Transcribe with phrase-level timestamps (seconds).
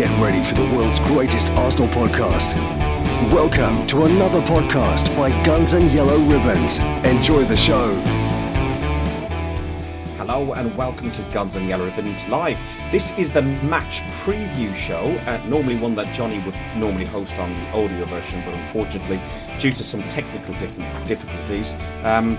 [0.00, 2.54] Get ready for the world's greatest Arsenal podcast.
[3.30, 6.78] Welcome to another podcast by Guns and Yellow Ribbons.
[7.04, 7.92] Enjoy the show.
[10.16, 12.58] Hello and welcome to Guns and Yellow Ribbons Live.
[12.90, 17.54] This is the match preview show, uh, normally one that Johnny would normally host on
[17.54, 19.20] the audio version, but unfortunately,
[19.60, 20.54] due to some technical
[21.04, 21.74] difficulties,
[22.04, 22.38] um,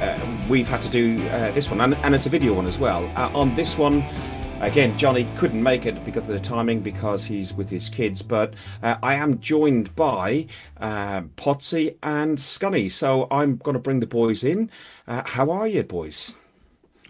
[0.00, 0.18] uh,
[0.48, 3.04] we've had to do uh, this one, and, and, it's a video one as well.
[3.16, 4.02] Uh, on this one,
[4.62, 8.54] Again, Johnny couldn't make it because of the timing because he's with his kids, but
[8.80, 10.46] uh, I am joined by
[10.80, 12.90] uh, Potsy and Scunny.
[12.90, 14.70] So I'm going to bring the boys in.
[15.08, 16.36] Uh, how are you, boys?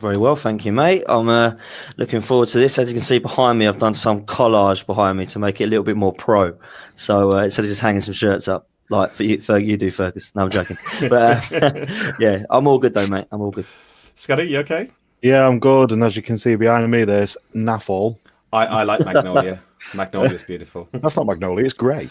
[0.01, 1.05] Very well, thank you, mate.
[1.07, 1.53] I'm uh,
[1.99, 2.79] looking forward to this.
[2.79, 5.65] As you can see behind me, I've done some collage behind me to make it
[5.65, 6.57] a little bit more pro.
[6.95, 9.91] So uh, instead of just hanging some shirts up, like for you, for you do,
[9.91, 10.35] Fergus.
[10.35, 10.79] No, I'm joking.
[11.03, 11.87] but uh,
[12.19, 13.27] yeah, I'm all good though, mate.
[13.31, 13.67] I'm all good.
[14.17, 14.91] Scotty, you okay?
[15.23, 15.93] Yeah, I'm good.
[15.93, 18.19] And as you can see behind me, there's Naffle.
[18.53, 19.63] I, I like Magnolia.
[19.95, 20.89] Magnolia is beautiful.
[20.93, 22.11] That's not Magnolia, it's grey.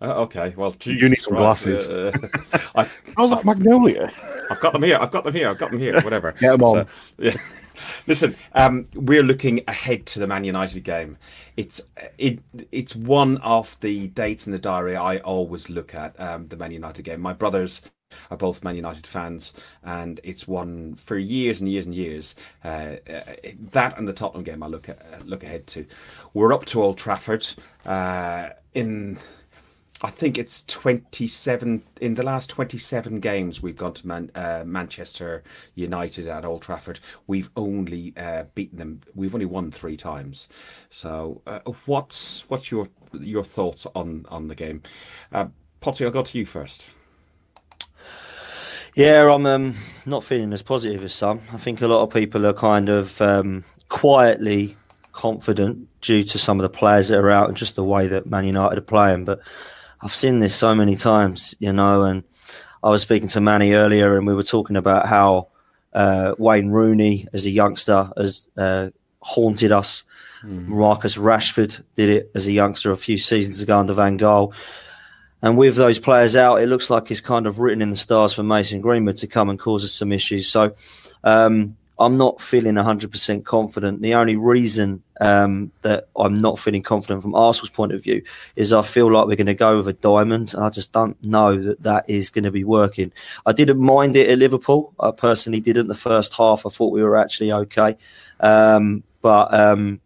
[0.00, 1.88] Uh, okay, well, you need some glasses.
[1.88, 2.12] Uh,
[2.74, 4.10] I, How's that Magnolia?
[4.50, 4.98] I've got them here.
[4.98, 5.48] I've got them here.
[5.48, 5.94] I've got them here.
[6.02, 6.32] Whatever.
[6.40, 6.86] Get them on.
[6.86, 7.36] So, yeah.
[8.06, 11.18] Listen, um, we're looking ahead to the Man United game.
[11.56, 11.80] It's
[12.18, 12.40] it
[12.72, 16.18] it's one of the dates in the diary I always look at.
[16.20, 17.20] Um, the Man United game.
[17.20, 17.82] My brothers
[18.30, 22.34] are both Man United fans, and it's one for years and years and years.
[22.64, 23.20] Uh, uh,
[23.72, 25.86] that and the Tottenham game, I look at, uh, look ahead to.
[26.34, 27.46] We're up to Old Trafford
[27.84, 29.18] uh, in.
[30.02, 35.42] I think it's 27 in the last 27 games we've gone to Man, uh, Manchester
[35.74, 37.00] United at Old Trafford.
[37.26, 39.00] We've only uh, beaten them.
[39.14, 40.48] We've only won three times.
[40.90, 41.40] So,
[41.86, 44.82] what's what's your your thoughts on on the game?
[45.32, 45.46] Uh,
[45.80, 46.90] Potty, I'll go to you first.
[48.96, 49.74] Yeah, I'm um,
[50.06, 51.42] not feeling as positive as some.
[51.52, 54.74] I think a lot of people are kind of um, quietly
[55.12, 58.24] confident due to some of the players that are out and just the way that
[58.24, 59.26] Man United are playing.
[59.26, 59.40] But
[60.00, 62.04] I've seen this so many times, you know.
[62.04, 62.24] And
[62.82, 65.48] I was speaking to Manny earlier, and we were talking about how
[65.92, 68.88] uh, Wayne Rooney, as a youngster, has uh,
[69.20, 70.04] haunted us.
[70.42, 70.68] Mm.
[70.68, 74.54] Marcus Rashford did it as a youngster a few seasons ago under Van Gaal.
[75.42, 78.32] And with those players out, it looks like it's kind of written in the stars
[78.32, 80.48] for Mason Greenwood to come and cause us some issues.
[80.48, 80.74] So
[81.24, 84.02] um, I'm not feeling 100% confident.
[84.02, 88.22] The only reason um, that I'm not feeling confident from Arsenal's point of view
[88.54, 90.52] is I feel like we're going to go with a diamond.
[90.54, 93.12] And I just don't know that that is going to be working.
[93.44, 94.94] I didn't mind it at Liverpool.
[95.00, 95.88] I personally didn't.
[95.88, 97.96] The first half, I thought we were actually okay.
[98.40, 100.00] Um, but um,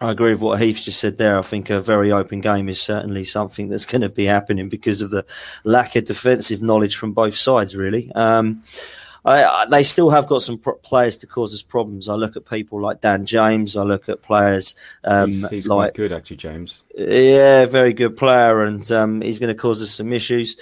[0.00, 1.38] I agree with what Heath just said there.
[1.38, 5.02] I think a very open game is certainly something that's going to be happening because
[5.02, 5.26] of the
[5.64, 8.12] lack of defensive knowledge from both sides, really.
[8.14, 8.62] Um,
[9.24, 12.08] I, I, they still have got some pro- players to cause us problems.
[12.08, 13.76] I look at people like Dan James.
[13.76, 16.82] I look at players um, he's, he's like good, actually, James.
[16.96, 20.56] Yeah, very good player, and um, he's going to cause us some issues.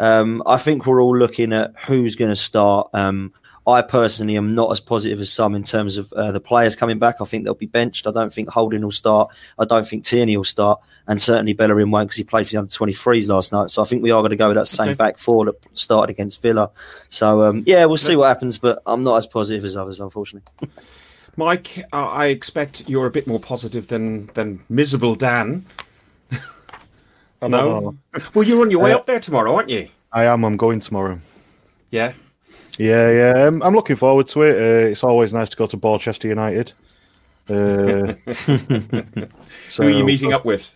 [0.00, 2.90] Um, I think we're all looking at who's going to start.
[2.92, 3.32] Um,
[3.66, 6.98] I personally am not as positive as some in terms of uh, the players coming
[6.98, 7.16] back.
[7.20, 8.06] I think they'll be benched.
[8.06, 9.30] I don't think Holding will start.
[9.58, 12.56] I don't think Tierney will start, and certainly Bellerin won't because he played for the
[12.58, 13.70] under 23s last night.
[13.70, 14.94] So I think we are going to go with that same okay.
[14.94, 16.70] back four that started against Villa.
[17.10, 20.68] So um, yeah, we'll see what happens, but I'm not as positive as others, unfortunately.
[21.36, 25.66] Mike, uh, I expect you're a bit more positive than than miserable Dan.
[27.42, 27.96] no,
[28.34, 29.88] well, you're on your way uh, up there tomorrow, aren't you?
[30.12, 30.44] I am.
[30.44, 31.20] I'm going tomorrow.
[31.90, 32.14] Yeah.
[32.80, 33.44] Yeah, yeah.
[33.44, 34.56] Um, I'm looking forward to it.
[34.56, 36.72] Uh, it's always nice to go to Borchester United.
[37.46, 38.14] Uh,
[39.68, 40.74] so, Who are you meeting up with?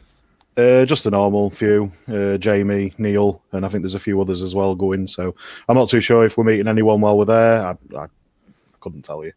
[0.54, 1.90] Uh, just a normal few.
[2.06, 5.08] Uh, Jamie, Neil, and I think there's a few others as well going.
[5.08, 5.34] So
[5.66, 7.62] I'm not too sure if we're meeting anyone while we're there.
[7.68, 8.06] I, I
[8.80, 9.32] couldn't tell you,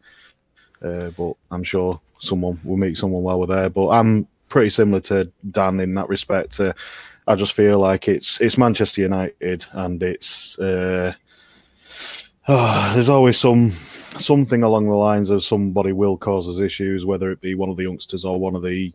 [0.84, 3.70] uh, but I'm sure someone will meet someone while we're there.
[3.70, 6.60] But I'm pretty similar to Dan in that respect.
[6.60, 6.74] Uh,
[7.26, 11.14] I just feel like it's it's Manchester United and it's uh,
[12.50, 17.30] Oh, there's always some something along the lines of somebody will cause us issues, whether
[17.30, 18.90] it be one of the youngsters or one of the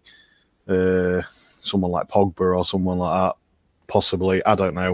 [0.67, 3.35] uh, someone like Pogba or someone like that.
[3.85, 4.93] Possibly, I don't know.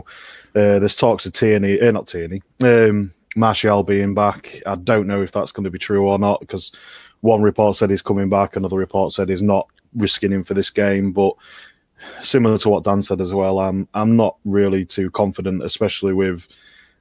[0.53, 4.61] Uh, there's talks of Tierney, uh, not Tierney, um, Martial being back.
[4.65, 6.73] I don't know if that's going to be true or not because
[7.21, 10.69] one report said he's coming back, another report said he's not risking him for this
[10.69, 11.13] game.
[11.13, 11.33] But
[12.21, 16.45] similar to what Dan said as well, I'm I'm not really too confident, especially with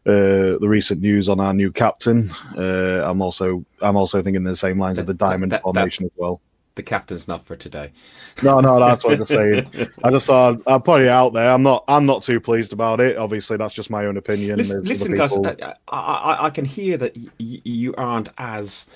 [0.07, 2.31] uh, the recent news on our new captain.
[2.57, 6.07] Uh, I'm also I'm also thinking the same lines of the diamond that, that, formation
[6.07, 6.41] as well.
[6.77, 7.91] The captain's not for today.
[8.43, 9.69] No, no, that's what I'm saying.
[10.05, 11.51] I just thought I'll put it out there.
[11.51, 13.17] I'm not I'm not too pleased about it.
[13.17, 14.57] Obviously, that's just my own opinion.
[14.57, 17.31] Listen, listen guys, I, I, I, can hear that y-
[17.65, 18.87] you aren't as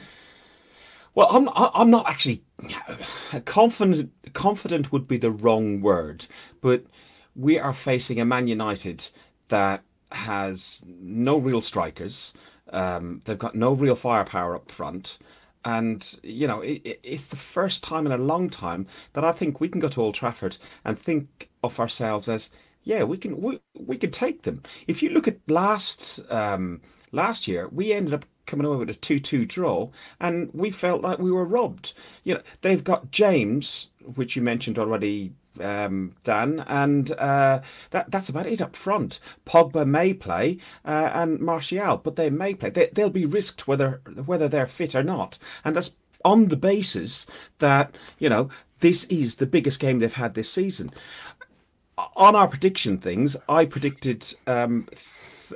[1.14, 1.26] well.
[1.30, 2.44] I'm I'm not actually
[3.44, 6.26] confident confident would be the wrong word,
[6.60, 6.84] but
[7.34, 9.08] we are facing a Man United
[9.48, 9.82] that
[10.14, 12.32] has no real strikers.
[12.72, 15.18] Um, they've got no real firepower up front.
[15.64, 19.60] And, you know, it, it's the first time in a long time that I think
[19.60, 22.50] we can go to Old Trafford and think of ourselves as,
[22.82, 24.62] yeah, we can we, we can take them.
[24.88, 26.80] If you look at last um,
[27.12, 29.88] last year, we ended up coming away with a 2-2 draw
[30.18, 31.92] and we felt like we were robbed.
[32.24, 37.60] You know, they've got James, which you mentioned already um, Dan, and uh,
[37.90, 39.18] that that's about it up front.
[39.46, 42.70] Pogba may play uh, and Martial, but they may play.
[42.70, 45.92] They, they'll be risked whether whether they're fit or not, and that's
[46.24, 47.26] on the basis
[47.58, 48.48] that you know
[48.80, 50.90] this is the biggest game they've had this season.
[52.16, 54.88] On our prediction things, I predicted um,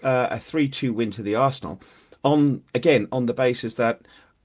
[0.03, 1.81] uh, a three-two win to the Arsenal.
[2.23, 4.03] On again on the basis that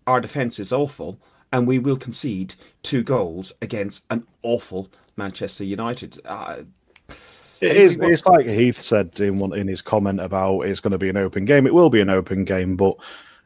[0.07, 1.19] our defence is awful
[1.51, 6.19] and we will concede two goals against an awful Manchester United.
[6.25, 6.63] Uh,
[7.61, 7.97] it is.
[7.97, 11.17] It's like Heath said in one in his comment about it's going to be an
[11.17, 11.67] open game.
[11.67, 12.97] It will be an open game, but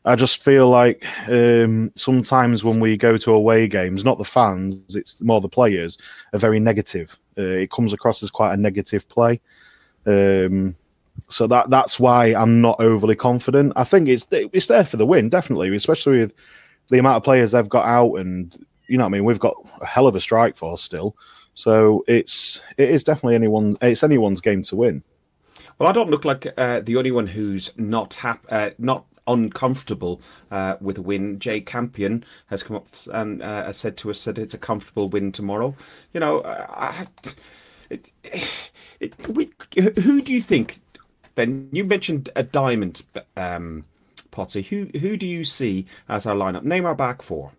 [0.06, 4.96] I just feel like um, sometimes when we go to away games, not the fans,
[4.96, 5.98] it's more the players
[6.32, 7.18] are very negative.
[7.38, 9.42] Uh, it comes across as quite a negative play.
[10.06, 10.76] Um,
[11.28, 13.74] so that that's why I'm not overly confident.
[13.76, 16.34] I think it's it's there for the win, definitely, especially with
[16.90, 19.56] the amount of players they've got out, and you know, what I mean, we've got
[19.82, 21.16] a hell of a strike force still.
[21.56, 25.04] So it's it is definitely anyone it's anyone's game to win.
[25.80, 30.22] Well, I don't look like uh, the only one who's not hap- uh, not uncomfortable
[30.52, 31.40] uh, with a win.
[31.40, 35.32] Jay Campion has come up and uh, said to us that it's a comfortable win
[35.32, 35.76] tomorrow.
[36.14, 37.08] You know, I,
[37.90, 38.12] it,
[39.00, 40.82] it, we, who do you think,
[41.36, 41.70] Ben?
[41.72, 43.04] You mentioned a diamond,
[43.36, 43.86] um,
[44.32, 44.66] Potsy.
[44.66, 46.64] Who who do you see as our lineup?
[46.64, 47.52] Name our back four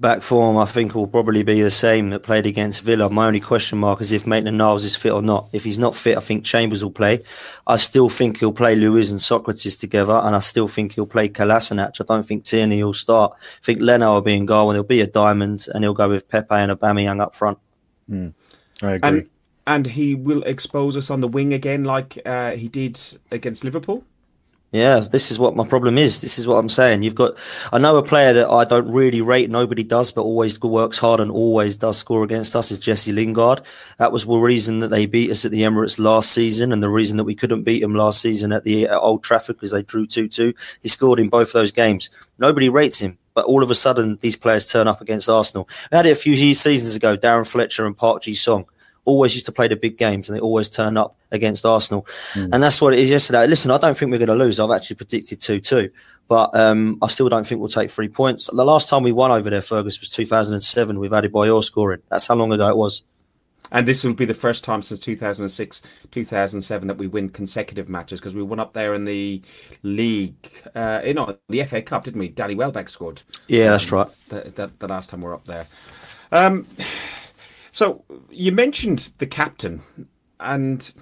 [0.00, 3.10] back form, I think, will probably be the same that played against Villa.
[3.10, 5.48] My only question mark is if Maitland Niles is fit or not.
[5.52, 7.22] If he's not fit, I think Chambers will play.
[7.66, 11.28] I still think he'll play Luiz and Socrates together, and I still think he'll play
[11.28, 12.00] Kolasinac.
[12.00, 13.32] I don't think Tierney will start.
[13.34, 16.08] I think Leno will be in goal, and he'll be a diamond, and he'll go
[16.08, 17.58] with Pepe and Aubameyang up front.
[18.08, 18.34] Mm,
[18.82, 19.08] I agree.
[19.08, 19.28] And,
[19.66, 23.00] and, he will expose us on the wing again, like uh, he did
[23.30, 24.04] against Liverpool.
[24.70, 26.20] Yeah, this is what my problem is.
[26.20, 27.02] This is what I'm saying.
[27.02, 27.38] You've got,
[27.72, 31.20] I know a player that I don't really rate, nobody does, but always works hard
[31.20, 33.62] and always does score against us is Jesse Lingard.
[33.96, 36.90] That was the reason that they beat us at the Emirates last season and the
[36.90, 39.82] reason that we couldn't beat them last season at the at Old Trafford because they
[39.84, 40.52] drew 2 2.
[40.82, 42.10] He scored in both those games.
[42.38, 45.66] Nobody rates him, but all of a sudden these players turn up against Arsenal.
[45.90, 48.66] We had it a few seasons ago, Darren Fletcher and Park Ji-sung
[49.08, 52.06] always used to play the big games and they always turn up against Arsenal.
[52.34, 52.50] Mm.
[52.52, 53.46] And that's what it is yesterday.
[53.46, 54.60] Listen, I don't think we're going to lose.
[54.60, 55.90] I've actually predicted 2 2,
[56.28, 58.48] but um, I still don't think we'll take three points.
[58.52, 62.02] The last time we won over there, Fergus, was 2007 with Adebayor scoring.
[62.10, 63.02] That's how long ago it was.
[63.70, 68.18] And this will be the first time since 2006, 2007 that we win consecutive matches
[68.18, 69.42] because we won up there in the
[69.82, 72.28] league, uh, you know, the FA Cup, didn't we?
[72.28, 73.22] Danny Welbeck scored.
[73.46, 74.08] Yeah, um, that's right.
[74.30, 75.66] The, the, the, last time we we're up there.
[76.32, 76.66] Um,
[77.78, 79.82] so you mentioned the captain,
[80.40, 80.92] and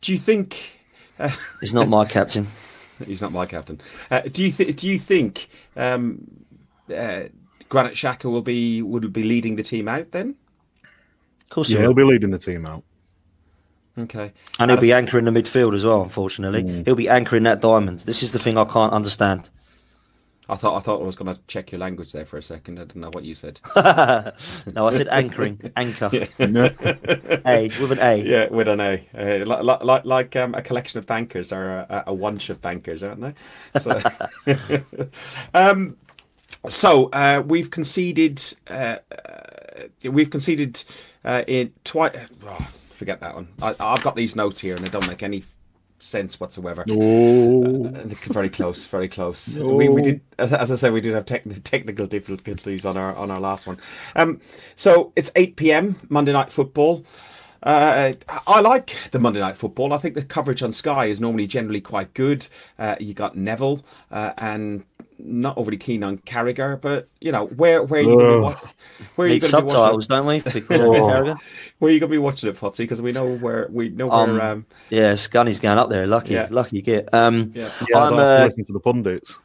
[0.00, 0.80] do you think
[1.18, 1.28] uh,
[1.60, 2.46] he's not my captain?
[3.06, 3.82] he's not my captain.
[4.10, 6.26] Uh, do you th- do you think um,
[6.88, 7.24] uh,
[7.68, 10.34] Granit Xhaka will be will be leading the team out then?
[11.42, 12.82] Of course, yeah, he will be leading the team out.
[13.98, 16.00] Okay, and he'll be anchoring the midfield as well.
[16.00, 16.86] Unfortunately, mm.
[16.86, 18.00] he'll be anchoring that diamond.
[18.00, 19.50] This is the thing I can't understand.
[20.52, 22.78] I thought I thought I was going to check your language there for a second.
[22.78, 23.58] I didn't know what you said.
[23.74, 26.10] no, I said anchoring, anchor.
[26.38, 28.22] a with an A.
[28.22, 29.08] Yeah, with an A.
[29.16, 33.02] Uh, like like, like um, a collection of bankers or a, a bunch of bankers,
[33.02, 33.80] aren't they?
[33.80, 34.92] So,
[35.54, 35.96] um,
[36.68, 38.42] so uh, we've conceded.
[38.68, 40.84] Uh, uh we've conceded
[41.24, 42.14] uh, in twice.
[42.46, 43.48] Oh, forget that one.
[43.62, 45.44] I, I've got these notes here, and they don't make any
[46.02, 46.84] sense whatsoever.
[46.86, 47.86] No.
[47.86, 49.48] Uh, very close, very close.
[49.48, 49.74] No.
[49.74, 53.30] We, we did, as I said, we did have techn- technical difficulties on our on
[53.30, 53.78] our last one.
[54.16, 54.40] Um,
[54.76, 55.96] so it's eight p.m.
[56.08, 57.04] Monday Night Football.
[57.62, 59.92] Uh, I like the Monday Night Football.
[59.92, 62.48] I think the coverage on Sky is normally generally quite good.
[62.76, 64.82] Uh, you got Neville uh, and
[65.24, 68.62] not overly keen on Carragher, but you know where where are you going to watch?
[69.16, 70.42] Where are you going subtitles, don't we?
[70.70, 71.36] oh.
[71.78, 72.78] Where are you going to be watching it, Fotsy?
[72.78, 74.20] Because we know where we know where.
[74.20, 76.06] Um, um, yeah, Scunny's going up there.
[76.06, 76.46] Lucky, yeah.
[76.48, 77.12] lucky you get.
[77.12, 79.36] Um, yeah, yeah I'm uh, listening to the pundits.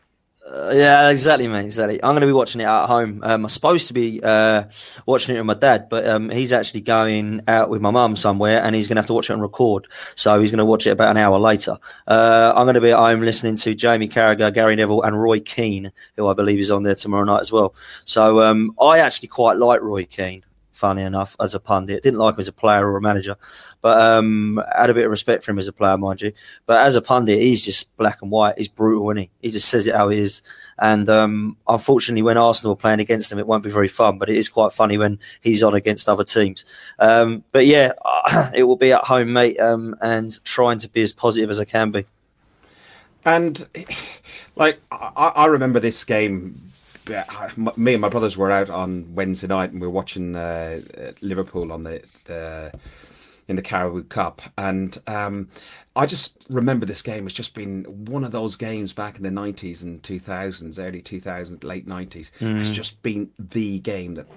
[0.50, 1.66] Uh, yeah, exactly, mate.
[1.66, 2.02] Exactly.
[2.02, 3.22] I'm going to be watching it at home.
[3.22, 4.64] Um, I'm supposed to be uh,
[5.06, 8.62] watching it with my dad, but um, he's actually going out with my mum somewhere,
[8.64, 9.88] and he's going to have to watch it and record.
[10.16, 11.78] So he's going to watch it about an hour later.
[12.08, 15.42] Uh, I'm going to be at home listening to Jamie Carragher, Gary Neville, and Roy
[15.42, 17.76] Keane, who I believe is on there tomorrow night as well.
[18.06, 20.44] So um, I actually quite like Roy Keane.
[20.78, 22.04] Funny enough, as a pundit.
[22.04, 23.36] Didn't like him as a player or a manager,
[23.82, 26.32] but um, had a bit of respect for him as a player, mind you.
[26.66, 28.58] But as a pundit, he's just black and white.
[28.58, 29.30] He's brutal, and he?
[29.42, 30.42] he just says it how it is.
[30.80, 34.18] And um, unfortunately, when Arsenal are playing against him, it won't be very fun.
[34.18, 36.64] But it is quite funny when he's on against other teams.
[37.00, 37.92] Um, but yeah,
[38.56, 41.66] it will be at home, mate, um, and trying to be as positive as I
[41.66, 42.06] can be.
[43.26, 43.68] And
[44.56, 46.67] like I, I remember this game
[47.78, 50.82] me and my brothers were out on Wednesday night and we were watching uh,
[51.22, 52.72] Liverpool on the, the
[53.48, 55.50] in the Carabao Cup, and um,
[55.96, 59.32] I just remember this game as just been one of those games back in the
[59.32, 62.32] nineties and two thousands, early two thousands, late nineties.
[62.40, 62.60] Mm.
[62.60, 64.28] It's just been the game that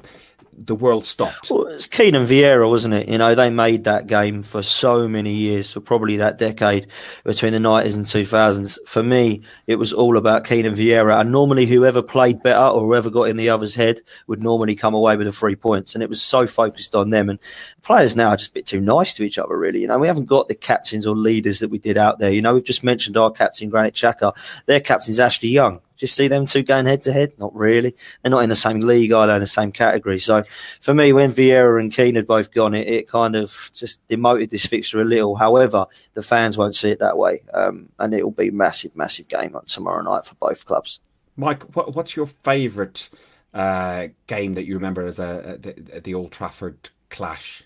[0.52, 1.50] the world stopped.
[1.50, 3.09] Well, it's Keane and Vieira, wasn't it?
[3.09, 6.87] You know, they made that game for so many years, for probably that decade
[7.25, 8.78] between the 90s and 2000s.
[8.87, 11.21] For me, it was all about Keane and Vieira.
[11.21, 14.95] And normally, whoever played better or whoever got in the other's head would normally come
[14.95, 15.95] away with the three points.
[15.95, 17.30] And it was so focused on them.
[17.30, 17.38] And
[17.83, 19.80] players now are just a bit too nice to each other, really.
[19.80, 22.33] You know, we haven't got the captains or leaders that we did out there.
[22.33, 24.35] You know, we've just mentioned our captain, Granit Xhaka.
[24.66, 27.33] Their captain's Ashley Young you see them two going head to head?
[27.38, 27.95] Not really.
[28.23, 30.19] They're not in the same league either, in the same category.
[30.19, 30.42] So
[30.80, 34.50] for me, when Vieira and Keane had both gone, it, it kind of just demoted
[34.50, 35.37] this fixture a little.
[35.37, 37.42] However, the fans won't see it that way.
[37.54, 41.00] Um, and it will be massive, massive game on tomorrow night for both clubs.
[41.37, 43.09] Mike, what, what's your favourite
[43.54, 47.62] uh, game that you remember as a, a the, the, Old Trafford clash?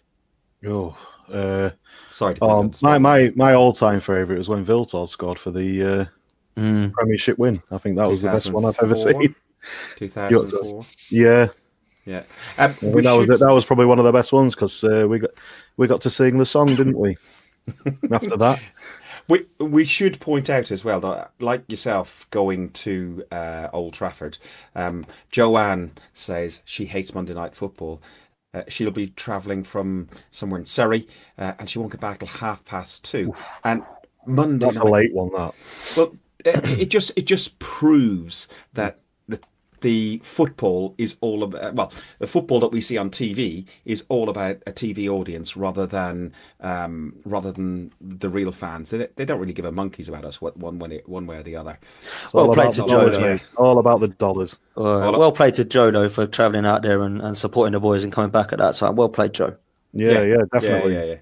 [0.66, 0.96] Oh,
[1.30, 1.70] uh,
[2.12, 2.36] sorry.
[2.40, 6.04] Um, my my my all time favourite was when Wiltord scored for the uh,
[6.56, 6.92] mm.
[6.92, 7.62] Premiership win.
[7.70, 9.34] I think that was the best one I've ever seen.
[9.96, 10.84] 2004.
[11.10, 11.48] Yeah.
[12.06, 12.24] Yeah, um,
[12.58, 13.28] I think that should...
[13.28, 15.30] was that was probably one of the best ones because uh, we got
[15.78, 17.16] we got to sing the song, didn't we?
[18.10, 18.60] After that,
[19.28, 24.38] we we should point out as well that, like yourself, going to uh, Old Trafford,
[24.74, 28.02] um, Joanne says she hates Monday Night Football.
[28.52, 31.08] Uh, she'll be travelling from somewhere in Surrey,
[31.38, 33.34] uh, and she won't get back till half past two.
[33.64, 33.82] And
[34.26, 35.30] Monday, that's night, a late one.
[35.32, 35.54] That
[35.96, 38.98] well, it, it just it just proves that
[39.28, 39.40] the
[39.80, 44.28] the football is all about well the football that we see on TV is all
[44.28, 48.90] about a TV audience rather than um, rather than the real fans.
[48.90, 51.42] They, they don't really give a monkeys about us what one way one way or
[51.42, 51.78] the other.
[52.32, 53.40] well played to Jodo.
[53.56, 54.58] All about the dollars.
[54.76, 58.12] Uh, well played to Jodo for travelling out there and, and supporting the boys and
[58.12, 58.96] coming back at that time.
[58.96, 59.56] Well played, Joe.
[59.92, 60.94] Yeah, yeah, yeah definitely.
[60.94, 61.14] Yeah, yeah,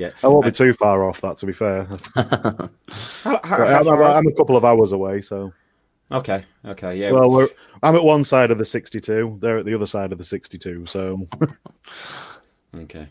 [0.00, 0.06] yeah.
[0.06, 1.36] Yeah, I won't be too far off that.
[1.38, 5.52] To be fair, how, how I'm, I'm, a couple of hours away, so
[6.10, 7.10] okay, okay, yeah.
[7.10, 7.48] Well, we're,
[7.82, 9.38] I'm at one side of the 62.
[9.40, 10.86] They're at the other side of the 62.
[10.86, 11.26] So
[12.74, 13.08] okay.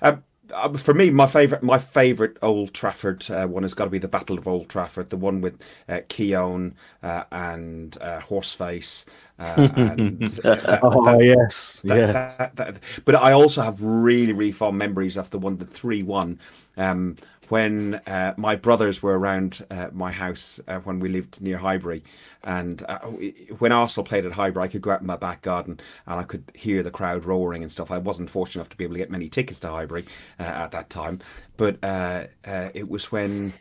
[0.00, 3.90] Um, uh, for me, my favorite, my favorite Old Trafford uh, one has got to
[3.90, 9.04] be the Battle of Old Trafford, the one with uh, Keown uh, and uh, Horseface
[9.38, 10.40] uh, and,
[10.82, 12.34] oh yes, that, yeah.
[12.38, 16.40] That, that, but I also have really, really fond memories of the one, the three-one,
[16.76, 17.16] um,
[17.48, 22.02] when uh, my brothers were around uh, my house uh, when we lived near Highbury,
[22.44, 22.98] and uh,
[23.58, 26.22] when Arsenal played at Highbury, I could go out in my back garden and I
[26.22, 27.90] could hear the crowd roaring and stuff.
[27.90, 30.04] I wasn't fortunate enough to be able to get many tickets to Highbury
[30.38, 31.20] at that time,
[31.56, 33.52] but it was when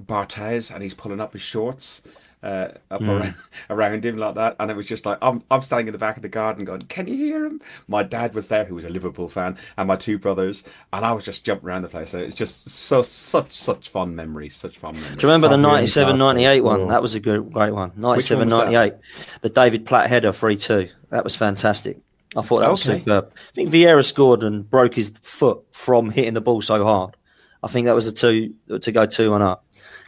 [0.00, 2.02] Barthez and he's pulling up his shorts
[2.46, 3.08] uh, up mm.
[3.08, 3.34] around,
[3.70, 4.56] around, him like that.
[4.60, 6.82] And it was just like, I'm, I'm standing in the back of the garden going,
[6.82, 7.60] Can you hear him?
[7.88, 10.62] My dad was there, who was a Liverpool fan, and my two brothers.
[10.92, 12.10] And I was just jumping around the place.
[12.10, 14.54] So it's just so such, such fun memories.
[14.54, 15.16] Such fun memories.
[15.16, 16.88] Do you remember the 97 98 one?
[16.88, 17.92] That was a good, great one.
[17.96, 18.94] 97 98.
[19.40, 20.88] The David Platt header 3 2.
[21.10, 21.98] That was fantastic.
[22.36, 23.00] I thought that was okay.
[23.00, 23.32] superb.
[23.34, 27.16] I think Vieira scored and broke his foot from hitting the ball so hard.
[27.62, 29.64] I think that was a two to go two and up.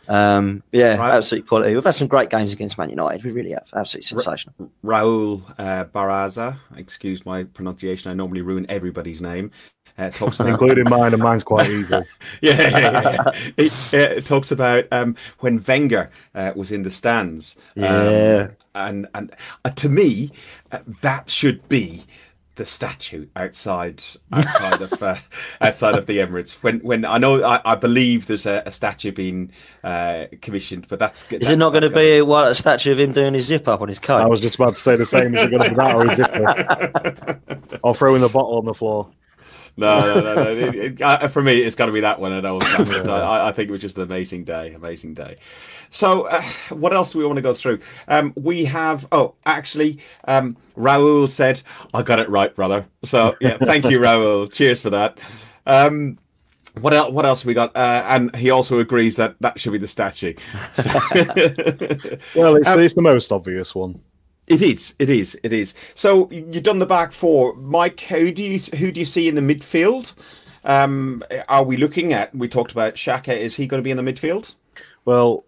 [0.08, 1.14] Um, yeah, right.
[1.14, 1.74] absolute quality.
[1.74, 3.22] We've had some great games against Man United.
[3.22, 3.68] We really have.
[3.74, 4.54] Absolutely sensational.
[4.82, 8.10] Ra- Raul uh, Barraza, excuse my pronunciation.
[8.10, 9.50] I normally ruin everybody's name.
[9.98, 10.50] Uh, talks about...
[10.50, 11.88] including mine, and mine's quite easy.
[12.40, 13.72] yeah, yeah, yeah.
[13.96, 17.56] It, talks about um, when Wenger uh, was in the stands.
[17.76, 19.34] Um, yeah, and and
[19.64, 20.30] uh, to me,
[20.72, 22.04] uh, that should be
[22.58, 25.16] the statue outside outside of uh,
[25.60, 26.52] outside of the Emirates.
[26.54, 30.98] When when I know I, I believe there's a, a statue being uh, commissioned, but
[30.98, 33.46] that's is that, it not going to be what a statue of him doing his
[33.46, 34.20] zip up on his coat?
[34.20, 35.34] I was just about to say the same.
[35.34, 37.78] Is it going to be that or his zipper?
[37.82, 39.08] or throwing the bottle on the floor?
[39.78, 40.34] No, no, no.
[40.34, 40.56] no.
[40.56, 42.32] It, it, uh, for me, it's got to be that one.
[42.32, 42.56] And I,
[43.48, 45.36] I think it was just an amazing day, amazing day.
[45.90, 47.78] So, uh, what else do we want to go through?
[48.08, 49.06] Um, we have.
[49.12, 51.62] Oh, actually, um, Raul said,
[51.94, 54.52] "I got it right, brother." So, yeah, thank you, Raul.
[54.52, 55.18] Cheers for that.
[55.64, 56.18] Um,
[56.80, 57.12] what else?
[57.12, 57.74] What else we got?
[57.76, 60.34] Uh, and he also agrees that that should be the statue.
[60.74, 60.90] So...
[62.34, 64.00] well, it's, um, it's the most obvious one.
[64.48, 64.94] It is.
[64.98, 65.38] It is.
[65.42, 65.74] It is.
[65.94, 68.00] So you've done the back four, Mike.
[68.00, 70.14] Who do you who do you see in the midfield?
[70.64, 72.34] Um, are we looking at?
[72.34, 73.36] We talked about Xhaka.
[73.36, 74.54] Is he going to be in the midfield?
[75.04, 75.44] Well,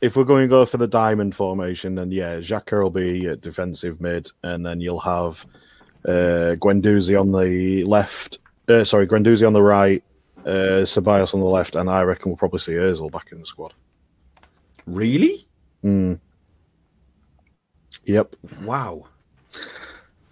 [0.00, 3.40] if we're going to go for the diamond formation, then yeah, Xhaka will be at
[3.40, 5.44] defensive mid, and then you'll have
[6.04, 8.38] uh, Guendouzi on the left.
[8.68, 10.02] Uh, sorry, Guendouzi on the right,
[10.44, 13.46] uh, Ceballos on the left, and I reckon we'll probably see Özil back in the
[13.46, 13.74] squad.
[14.86, 15.46] Really?
[18.06, 19.06] Yep, Wow.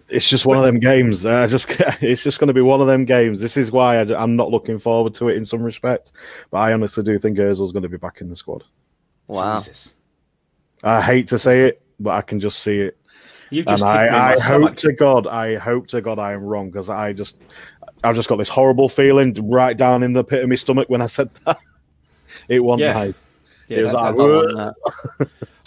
[0.08, 1.26] it's just one of them games.
[1.26, 1.66] I just,
[2.00, 3.40] it's just going to be one of them games.
[3.40, 6.12] This is why I, am not looking forward to it in some respect,
[6.50, 8.62] but I honestly do think Özil's going to be back in the squad.
[9.26, 9.58] Wow.
[9.58, 9.94] Jesus.
[10.84, 12.96] I hate to say it, but I can just see it.
[13.50, 16.32] You've just and kicked me I, I hope to God, I hope to God I
[16.32, 17.38] am wrong because I just,
[18.04, 21.02] I've just got this horrible feeling right down in the pit of my stomach when
[21.02, 21.58] I said that.
[22.48, 22.92] It won't Yeah.
[22.92, 23.14] nice.
[23.68, 24.74] Yeah, it was that- I, don't want that.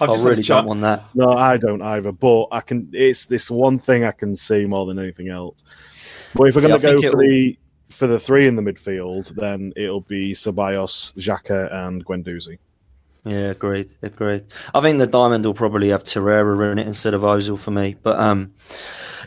[0.01, 1.06] I I just really a chat- don't want that.
[1.16, 2.12] No, I don't either.
[2.12, 2.89] But I can.
[2.94, 5.63] It's this one thing I can see more than anything else.
[6.36, 7.58] But if we're going to go for it'll- the
[7.89, 12.60] for the three in the midfield, then it'll be Ceballos, Xhaka, and Guendouzi.
[13.24, 14.46] Yeah, agreed, agreed.
[14.74, 17.96] I think the diamond will probably have Torreira in it instead of Özil for me.
[18.01, 18.54] But um,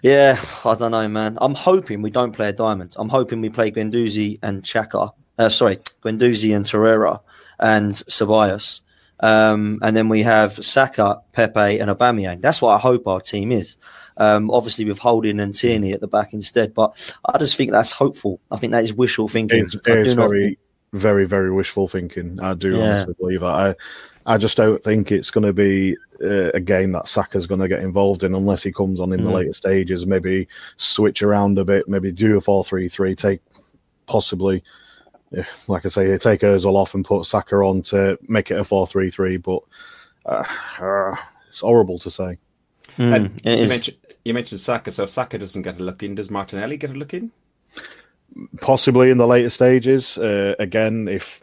[0.02, 1.36] yeah, I don't know, man.
[1.40, 2.94] I'm hoping we don't play a diamond.
[2.96, 5.12] I'm hoping we play Guendouzi and Xhaka.
[5.38, 7.20] Uh, sorry, Guendouzi and Torreira
[7.60, 8.80] and Ceballos.
[9.20, 12.40] Um, and then we have Saka, Pepe, and Aubameyang.
[12.40, 13.76] That's what I hope our team is.
[14.16, 17.92] Um, obviously with Holding and Tierney at the back instead, but I just think that's
[17.92, 18.40] hopeful.
[18.50, 19.64] I think that is wishful thinking.
[19.64, 20.58] It's, it's very, think-
[20.92, 22.38] very, very wishful thinking.
[22.40, 22.90] I do Yeah.
[22.92, 23.46] honestly believe that.
[23.46, 23.74] I,
[24.26, 27.68] I just don't think it's going to be uh, a game that Saka's going to
[27.68, 29.34] get involved in unless he comes on in the Mm.
[29.34, 30.06] later stages.
[30.06, 31.88] Maybe switch around a bit.
[31.88, 33.14] Maybe do a four-three-three.
[33.16, 33.40] Take
[34.06, 34.62] possibly,
[35.68, 38.64] like I say, they take Özil off and put Saka on to make it a
[38.64, 39.38] four-three-three.
[39.38, 39.60] But
[40.26, 40.44] uh,
[40.80, 41.16] uh,
[41.48, 42.38] it's horrible to say.
[42.98, 46.14] Mm, And you mentioned you mentioned Saka, so if Saka doesn't get a look in,
[46.14, 47.30] does Martinelli get a look in?
[48.60, 50.18] possibly in the later stages.
[50.18, 51.42] Uh, again, if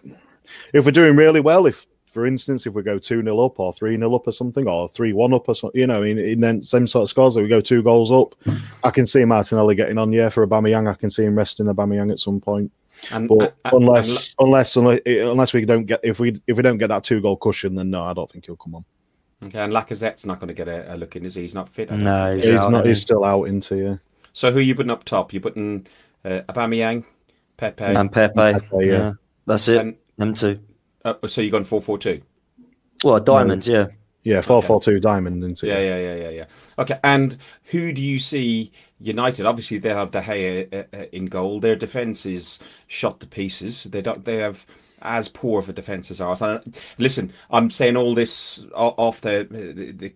[0.74, 3.74] if we're doing really well, if for instance, if we go two 0 up or
[3.74, 6.40] three 0 up or something, or three one up or something, you know, in, in
[6.40, 8.36] then same sort of scores that we go two goals up,
[8.84, 10.12] I can see Martinelli getting on.
[10.12, 12.72] Yeah, for Aubameyang, I can see him resting Aubameyang at some point.
[13.12, 16.64] And, But and- and- unless unless unless unless we don't get if we if we
[16.64, 18.86] don't get that two goal cushion, then no, I don't think he'll come on.
[19.46, 21.44] okay, and Lacazette's not going to get a, a look in, is he?
[21.44, 21.92] He's not fit.
[21.92, 22.80] No, he's He's out, not.
[22.82, 23.96] isn't He's still out into yeah.
[24.34, 25.34] So who are you putting up top?
[25.34, 25.88] You're putting
[26.26, 27.04] uh, Aubameyang,
[27.58, 28.34] Pepe, and Pepe.
[28.36, 28.84] Pepe, yeah.
[28.86, 29.12] yeah.
[29.46, 29.80] that's it.
[29.82, 30.60] and Them two.
[31.06, 32.22] uh, so you're going four four two.
[33.04, 33.88] Well, diamonds, yeah.
[34.24, 36.46] Yeah, four four two diamond into Yeah, yeah, yeah, yeah, yeah.
[36.78, 39.46] Okay, and who do you see United?
[39.46, 41.60] Obviously, they have De Gea uh, uh, in goal.
[41.60, 43.84] Their defense is shot to pieces.
[43.84, 44.26] They don't.
[44.26, 44.66] They have
[45.02, 46.42] as poor of a defense as ours.
[46.42, 50.14] And listen, I'm saying all this off the, the, the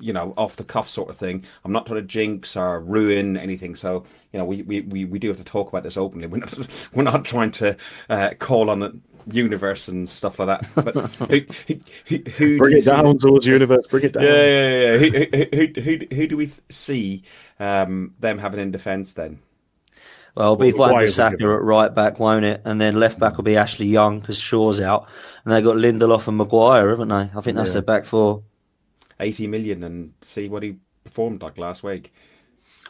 [0.00, 1.44] you know off the cuff sort of thing.
[1.64, 3.76] I'm not trying to jinx or ruin anything.
[3.76, 6.26] So you know, we we, we, we do have to talk about this openly.
[6.32, 6.58] We're not
[6.92, 7.76] we're not trying to
[8.08, 8.98] uh, call on the
[9.30, 10.84] universe and stuff like that.
[10.84, 10.94] But
[11.28, 13.86] who, who, who, who do Bring it down towards universe.
[13.88, 14.22] Bring it down.
[14.24, 14.96] yeah, yeah, yeah.
[14.98, 17.22] Who, who, who, who, who do we see
[17.60, 19.40] um, them having in defence then?
[20.36, 22.62] Well, it'll be Well, Van why der is it Saka at right back, won't it?
[22.64, 25.06] And then left back will be Ashley Young because Shaw's out.
[25.44, 27.30] And they've got Lindelof and Maguire, haven't they?
[27.36, 27.74] I think that's Yeah.
[27.74, 28.42] their back four.
[29.20, 32.12] 80 million and see what he performed like last week.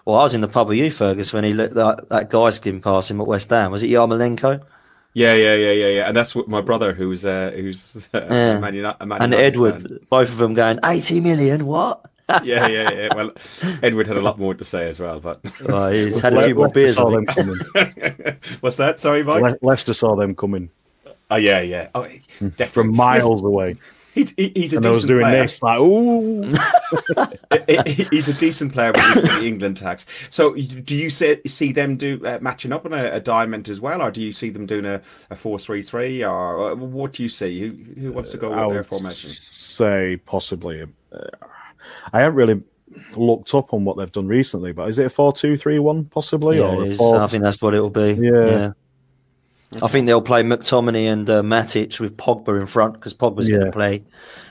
[0.04, 2.50] Well, I was in the pub with you, Fergus, when he let that, that guy
[2.50, 3.70] skin past him at West Ham.
[3.70, 4.62] Was it Yarmolenko?
[5.14, 6.08] Yeah, yeah, yeah, yeah, yeah.
[6.08, 8.58] And that's what my brother, who's uh, who's uh, Yeah.
[8.58, 9.98] Man Uni- a Man And United Edward, fan.
[10.08, 12.04] both of them going, 80 million, what?
[12.44, 13.08] Yeah, yeah, yeah.
[13.14, 13.32] Well,
[13.82, 15.20] Edward had a lot more to say as well.
[15.20, 16.96] But Well, he's had a few more beers.
[16.96, 17.58] saw them coming.
[18.60, 19.00] what's that?
[19.00, 19.42] Sorry, Mike.
[19.42, 20.70] Le- Leicester saw them coming
[21.30, 21.88] oh yeah, yeah.
[21.94, 22.06] Oh,
[22.40, 23.76] definitely from miles away,
[24.14, 25.42] He's, he- he's a and I was decent doing player.
[25.42, 26.42] this like, ooh.
[28.10, 30.06] he's a decent player with the England tax.
[30.30, 33.80] So, do you see, see them do uh, matching up on a, a diamond as
[33.80, 37.12] well, or do you see them doing a, a four three three, or uh, what
[37.14, 37.58] do you see?
[37.60, 39.30] Who who wants to go I with their would formation?
[39.30, 40.82] say possibly.
[40.82, 41.18] Uh,
[42.12, 42.62] I haven't really
[43.16, 46.84] looked up on what they've done recently, but is it a four-two-three-one possibly, Yeah, or
[46.86, 47.18] it four?
[47.18, 48.18] I think that's what it'll be.
[48.20, 48.72] Yeah.
[49.82, 53.64] I think they'll play McTominay and uh, Matic with Pogba in front because Pogba's going
[53.66, 54.04] to play.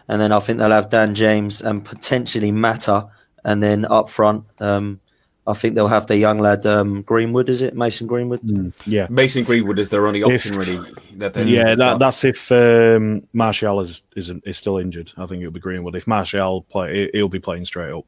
[0.08, 3.10] And then I think they'll have Dan James and potentially Mata.
[3.44, 5.00] And then up front, um,
[5.48, 7.76] I think they'll have the young lad um, Greenwood, is it?
[7.76, 8.42] Mason Greenwood?
[8.42, 10.92] Mm, yeah, Mason Greenwood is their only option, If- really.
[11.16, 11.74] That yeah.
[11.76, 15.12] That, that's if um, Martial is isn't is still injured.
[15.18, 15.96] I think it'll be Greenwood.
[15.96, 18.06] If Martial play, he- he'll be playing straight up.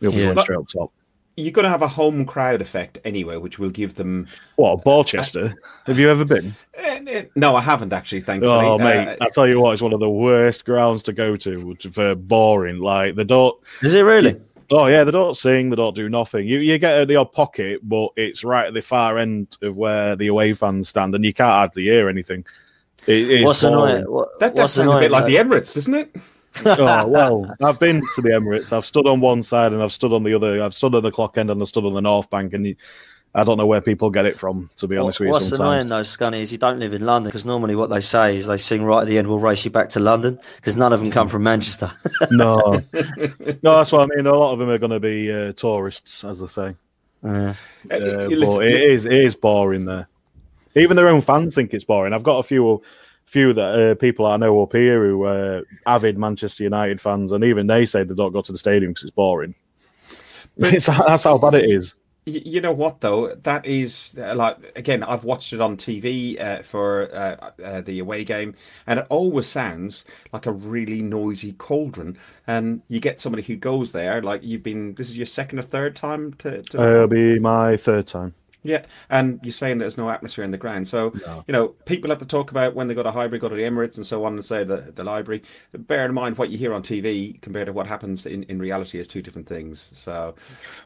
[0.00, 0.24] He'll be Yeah.
[0.24, 0.92] going But- straight up top.
[1.36, 4.26] You're going to have a home crowd effect anyway, which will give them.
[4.56, 5.54] What Borchester?
[5.86, 6.54] Have you ever been?
[6.74, 8.20] Eh, eh, No, I haven't actually.
[8.20, 8.52] Thankfully.
[8.52, 11.36] Oh, Uh, mate, I tell you what, it's one of the worst grounds to go
[11.36, 12.78] to for boring.
[12.78, 13.56] Like they don't.
[13.82, 14.40] Is it really?
[14.70, 16.48] Oh yeah, they don't sing, they don't do nothing.
[16.48, 20.16] You you get the odd pocket, but it's right at the far end of where
[20.16, 22.46] the away fans stand, and you can't hardly hear anything.
[23.06, 23.96] It, it's What's boring.
[23.96, 24.04] annoying?
[24.10, 26.16] What, That, that what's sounds a bit like though- the Emirates, doesn't it?
[26.64, 28.72] Oh well, I've been to the Emirates.
[28.72, 30.62] I've stood on one side and I've stood on the other.
[30.62, 32.76] I've stood on the clock end and I've stood on the North Bank, and you,
[33.34, 34.70] I don't know where people get it from.
[34.76, 36.16] To be honest with you, What's annoying sometimes.
[36.16, 38.56] though, Scunny, is you don't live in London because normally what they say is they
[38.56, 41.10] sing right at the end, we'll race you back to London because none of them
[41.10, 41.90] come from Manchester.
[42.30, 42.58] No,
[42.92, 44.26] no, that's what I mean.
[44.26, 46.76] A lot of them are going to be uh, tourists, as they say.
[47.22, 47.54] Uh,
[47.90, 50.08] Uh, but it is it is boring there.
[50.76, 52.12] Even their own fans think it's boring.
[52.12, 52.82] I've got a few
[53.26, 57.44] few that uh, people I know up here who are avid Manchester United fans, and
[57.44, 59.54] even they say they don't go to the stadium because it's boring.
[60.56, 61.96] It's, that's how bad it is.
[62.26, 63.34] You know what though?
[63.34, 65.02] That is uh, like again.
[65.02, 68.54] I've watched it on TV uh, for uh, uh, the away game,
[68.86, 72.16] and it always sounds like a really noisy cauldron.
[72.46, 74.94] And you get somebody who goes there, like you've been.
[74.94, 76.62] This is your second or third time to.
[76.62, 78.32] to Uh, it'll be my third time.
[78.66, 80.88] Yeah, and you're saying there's no atmosphere in the ground.
[80.88, 81.12] So,
[81.46, 83.62] you know, people have to talk about when they go to Highbury, go to the
[83.62, 85.42] Emirates and so on and say the, the library.
[85.72, 88.98] Bear in mind what you hear on TV compared to what happens in, in reality
[88.98, 89.90] is two different things.
[89.92, 90.34] So,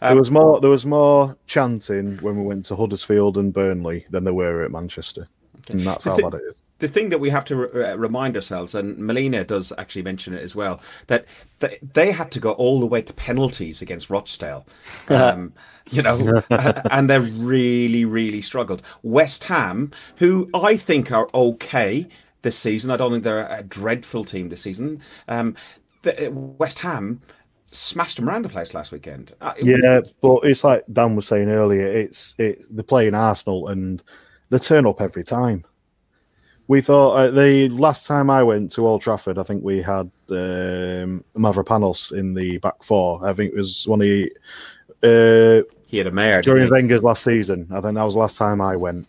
[0.00, 0.60] There um, was more.
[0.60, 4.72] There was more chanting when we went to Huddersfield and Burnley than there were at
[4.72, 5.28] Manchester,
[5.68, 6.60] and that's how thi- bad it is.
[6.78, 10.34] The thing that we have to re- uh, remind ourselves, and Melina does actually mention
[10.34, 11.24] it as well, that
[11.60, 14.66] th- they had to go all the way to penalties against Rochdale.
[15.08, 15.54] Um,
[15.90, 16.42] you know,
[16.90, 18.82] and they really, really struggled.
[19.02, 22.06] West Ham, who I think are okay
[22.42, 25.00] this season, I don't think they're a dreadful team this season.
[25.28, 25.56] Um,
[26.02, 27.22] the, West Ham
[27.70, 29.34] smashed them around the place last weekend.
[29.40, 31.86] Uh, Yeah, but it's like Dan was saying earlier.
[31.86, 32.64] It's it.
[32.70, 34.02] They're playing Arsenal and
[34.50, 35.64] they turn up every time.
[36.68, 40.10] We thought uh, the last time I went to Old Trafford, I think we had
[40.28, 43.26] um, Mavropanos in the back four.
[43.26, 44.32] I think it was one of the,
[45.02, 46.42] uh, he had a mare.
[46.42, 46.70] during?
[46.70, 47.66] Wenger's last season.
[47.72, 49.08] I think that was the last time I went.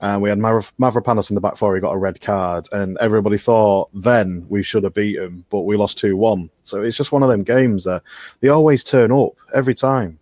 [0.00, 1.74] And we had Mavro- Mavropanos in the back four.
[1.74, 5.60] He got a red card, and everybody thought then we should have beat him, but
[5.62, 6.50] we lost two one.
[6.62, 8.02] So it's just one of them games that
[8.40, 10.18] they always turn up every time.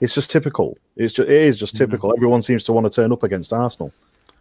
[0.00, 0.76] It's just typical.
[0.96, 2.12] It's just it is just typical.
[2.14, 3.92] Everyone seems to want to turn up against Arsenal.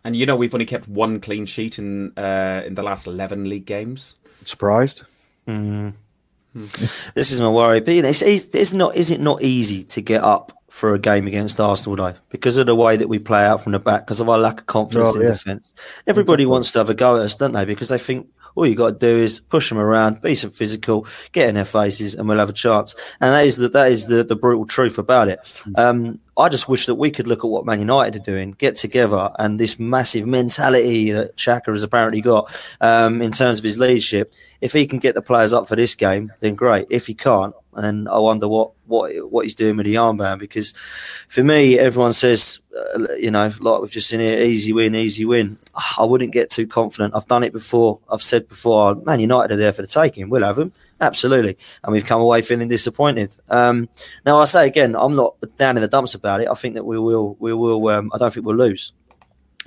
[0.03, 3.47] And you know, we've only kept one clean sheet in uh, in the last 11
[3.49, 4.15] league games.
[4.43, 5.03] Surprised?
[7.15, 7.79] This is my worry.
[7.81, 8.95] But you know, it's, it's, it's not.
[8.95, 12.65] Is it not easy to get up for a game against Arsenal though, because of
[12.65, 15.15] the way that we play out from the back, because of our lack of confidence
[15.15, 15.33] Oh, in yeah.
[15.33, 15.73] defence?
[16.05, 17.65] Everybody wants to have a go at us, don't they?
[17.65, 21.07] Because they think all you got to do is push them around, be some physical,
[21.31, 22.93] get in their faces, and we'll have a chance.
[23.19, 25.39] And that is the that is the, the brutal truth about it.
[25.75, 28.75] Um, I just wish that we could look at what Man United are doing, get
[28.75, 33.79] together, and this massive mentality that Xhaka has apparently got um, in terms of his
[33.79, 34.33] leadership.
[34.59, 36.87] If he can get the players up for this game, then great.
[36.89, 40.39] If he can't, then I wonder what what what he's doing with the armband.
[40.39, 40.73] Because
[41.27, 45.25] for me, everyone says, uh, you know, like we've just seen here, easy win, easy
[45.25, 45.57] win.
[45.99, 47.13] I wouldn't get too confident.
[47.15, 47.99] I've done it before.
[48.09, 50.29] I've said before, Man United are there for the taking.
[50.29, 50.71] We'll have them.
[51.01, 51.57] Absolutely.
[51.83, 53.35] And we've come away feeling disappointed.
[53.49, 53.89] Um,
[54.25, 56.47] now, I say again, I'm not down in the dumps about it.
[56.49, 58.93] I think that we will, we will, um, I don't think we'll lose.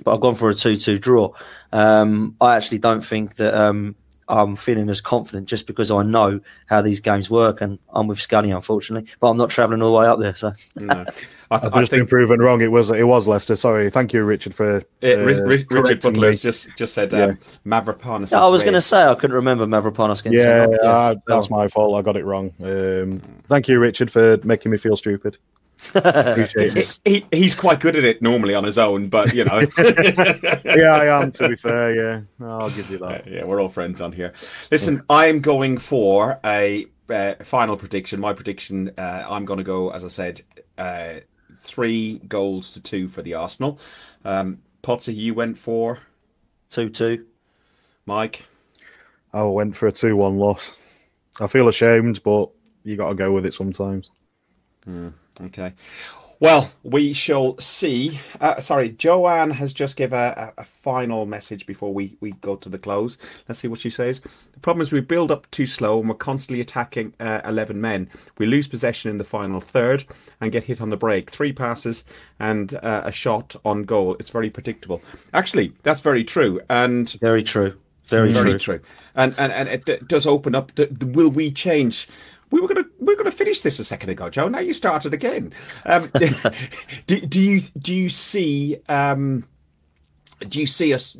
[0.03, 1.33] But I've gone for a 2 2 draw.
[1.71, 3.95] Um, I actually don't think that um,
[4.29, 7.61] I'm feeling as confident just because I know how these games work.
[7.61, 9.09] And I'm with Scunny, unfortunately.
[9.19, 10.35] But I'm not travelling all the way up there.
[10.35, 11.05] So No.
[11.49, 12.59] I, I've I just been think proven wrong.
[12.61, 13.55] It was it was Leicester.
[13.55, 13.89] Sorry.
[13.89, 16.27] Thank you, Richard, for uh, Ri- Ri- Richard correcting Butler me.
[16.33, 17.23] has just just said Yeah.
[17.25, 18.31] um, Mavropanos.
[18.31, 21.49] Yeah, I was going to say I couldn't remember Mavropanos getting Yeah, sent uh, that's
[21.49, 21.97] my fault.
[21.97, 22.53] I got it wrong.
[22.61, 25.37] Um, thank you, Richard, for making me feel stupid.
[25.93, 26.99] Appreciate it.
[27.05, 29.59] He, he's quite good at it normally on his own, but you know,
[30.65, 31.31] Yeah, I am.
[31.33, 33.27] To be fair, yeah, I'll give you that.
[33.27, 34.33] yeah, we're all friends on here.
[34.71, 38.19] Listen, I'm going for a uh, final prediction.
[38.19, 40.41] My prediction, uh, I'm going to go, as I said,
[40.77, 41.15] uh,
[41.59, 43.79] three goals to two for the Arsenal.
[44.25, 45.99] Um, Potsy, you went for
[46.69, 47.25] 2 2.
[48.05, 48.45] Mike.
[49.33, 50.79] I went for a two-one loss.
[51.39, 52.49] I feel ashamed, but
[52.83, 54.09] you got to go with it sometimes.
[55.41, 55.73] Okay.
[56.39, 58.19] Well, we shall see.
[58.39, 62.69] Uh, sorry, Joanne has just give a, a, final message before we, we go to
[62.69, 63.17] the close.
[63.49, 64.21] Let's see what she says.
[64.53, 68.09] The problem is we build up too slow and we're constantly attacking uh, 11 men.
[68.37, 70.05] We lose possession in the final third
[70.39, 71.31] and get hit on the break.
[71.31, 72.05] Three passes
[72.39, 74.15] and uh, a shot on goal.
[74.19, 75.01] It's very predictable.
[75.33, 76.61] Actually, that's very true.
[76.69, 77.77] And Very true.
[78.05, 78.77] Very, very true.
[78.77, 78.79] true.
[79.15, 80.73] And and and it does open up.
[80.75, 82.07] The, the- will we change?
[82.51, 84.47] We were gonna we are gonna finish this a second ago, Joe.
[84.47, 85.53] Now you started again.
[85.85, 86.09] Um,
[87.07, 89.45] do, do you do you see um,
[90.39, 91.17] do you see us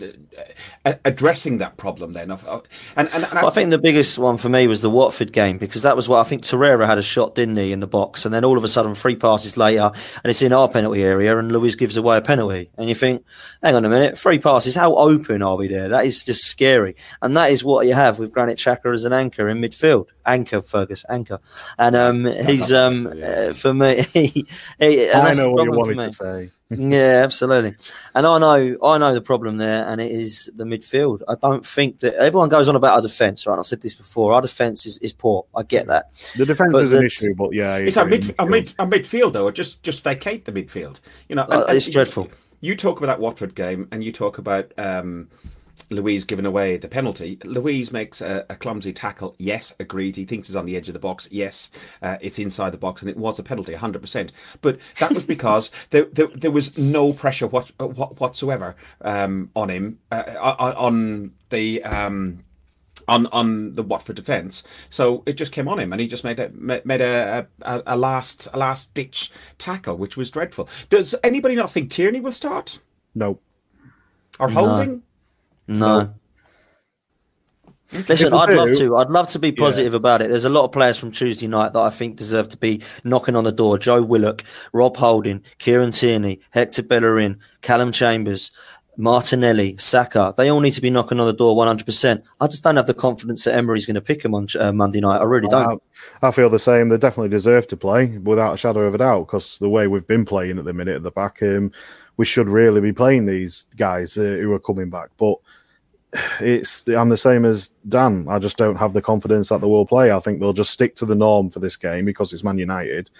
[0.85, 2.29] uh, addressing that problem then?
[2.29, 2.59] Uh,
[2.95, 5.57] and, and, and well, I think the biggest one for me was the Watford game
[5.57, 8.25] because that was what I think Torreira had a shot, didn't he, in the box,
[8.25, 9.91] and then all of a sudden, three passes later,
[10.23, 13.25] and it's in our penalty area, and Luiz gives away a penalty, and you think,
[13.63, 15.89] hang on a minute, three passes, how open are we there?
[15.89, 19.13] That is just scary, and that is what you have with Granit Xhaka as an
[19.13, 21.39] anchor in midfield, anchor Fergus, anchor,
[21.79, 24.45] and um, he's um, uh, for me, he,
[24.79, 27.75] he, I know what you wanted to say yeah, absolutely.
[28.13, 31.21] And I know, I know the problem there, and it is the midfield.
[31.25, 33.57] I don't think that everyone goes on about our defence, right?
[33.57, 34.33] I've said this before.
[34.33, 35.45] Our defence is, is poor.
[35.55, 36.11] I get that.
[36.35, 39.49] The defence is an issue, but yeah, it's a, mid, a mid, a midfield though.
[39.49, 40.99] Just, just vacate the midfield.
[41.29, 42.25] You know, and, it's and dreadful.
[42.25, 44.73] You, you, talk about that Watford game, and you talk about.
[44.77, 45.29] Um,
[45.89, 47.39] Luiz giving away the penalty.
[47.43, 49.35] Luiz makes a, a, clumsy tackle.
[49.37, 50.15] Yes, agreed.
[50.15, 51.27] He thinks it's on the edge of the box.
[51.31, 54.29] Yes, uh, it's inside the box, and it was a penalty, 100%.
[54.61, 59.69] But that was because there, there, there, was no pressure what, what, whatsoever um, on
[59.69, 61.83] him, uh, on the.
[61.83, 62.43] Um,
[63.07, 64.63] on on the Watford defence.
[64.89, 67.95] So it just came on him, and he just made a made a, a, a
[67.95, 70.67] last a last ditch tackle, which was dreadful.
[70.89, 72.79] Does anybody not think Tierney will start?
[73.15, 73.39] No.
[74.39, 74.91] Or Holding?
[74.91, 75.01] No.
[75.67, 76.13] No.
[78.09, 78.97] Listen, I'd love to.
[78.97, 79.97] I'd love to be positive yeah.
[79.97, 80.27] about it.
[80.27, 83.35] There's a lot of players from Tuesday night that I think deserve to be knocking
[83.35, 83.77] on the door.
[83.77, 88.51] Joe Willock, Rob Holding, Kieran Tierney, Hector Bellerin, Callum Chambers,
[88.97, 90.33] Martinelli, Saka.
[90.35, 92.23] They all need to be knocking on the door 100%.
[92.41, 94.99] I just don't have the confidence that Emery's going to pick them on uh, Monday
[94.99, 95.19] night.
[95.19, 95.81] I really don't.
[96.21, 96.89] I, I, feel the same.
[96.89, 100.07] They definitely deserve to play without a shadow of a doubt because the way we've
[100.07, 101.71] been playing at the minute at the back, um,
[102.17, 105.09] we should really be playing these guys uh, who are coming back.
[105.17, 105.37] But
[106.39, 108.27] it's I'm the same as Dan.
[108.29, 110.11] I just don't have the confidence that they will play.
[110.11, 113.11] I think they'll just stick to the norm for this game because it's Man United,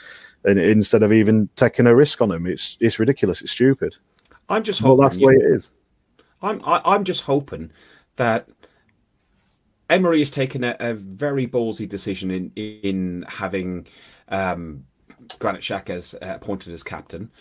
[0.44, 3.42] and instead of even taking a risk on them, it's it's ridiculous.
[3.42, 3.96] It's stupid.
[4.50, 5.72] I'm just hoping well, that's the way it is.
[6.42, 7.72] I'm I, am i am just hoping
[8.16, 8.48] that
[9.90, 13.88] Emery has taken a, a very ballsy decision in in having
[14.30, 14.86] um,
[15.40, 17.32] Granit Xhaka as, uh, appointed as captain.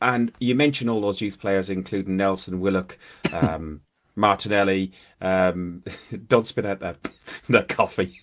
[0.00, 2.98] And you mentioned all those youth players, including Nelson Willock,
[3.32, 3.82] um,
[4.16, 4.92] Martinelli.
[5.20, 5.82] Um,
[6.28, 6.96] don't spit out that
[7.48, 8.20] that coffee.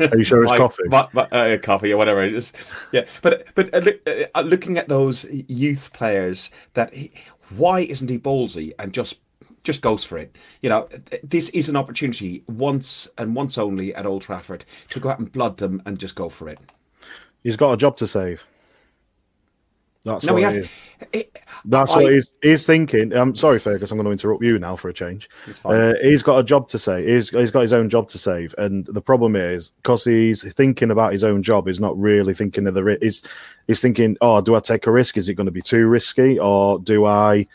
[0.00, 0.88] Are you sure it's my, coffee?
[0.88, 2.52] My, my, uh, coffee or whatever it is.
[2.92, 7.12] Yeah, but but uh, look, uh, looking at those youth players, that he,
[7.56, 9.18] why isn't he ballsy and just
[9.64, 10.36] just goes for it?
[10.62, 10.88] You know,
[11.22, 15.30] this is an opportunity once and once only at Old Trafford to go out and
[15.30, 16.60] blood them and just go for it.
[17.42, 18.46] He's got a job to save.
[20.08, 20.68] That's no, what he has.
[21.12, 23.12] It, That's I, what he's, he's thinking.
[23.12, 23.90] I'm sorry, Fergus.
[23.90, 25.28] I'm going to interrupt you now for a change.
[25.64, 27.06] Uh, he's got a job to say.
[27.06, 30.90] He's, he's got his own job to save, and the problem is because he's thinking
[30.90, 31.66] about his own job.
[31.66, 32.98] He's not really thinking of the.
[33.00, 33.22] He's
[33.66, 35.16] he's thinking, oh, do I take a risk?
[35.16, 37.46] Is it going to be too risky, or do I?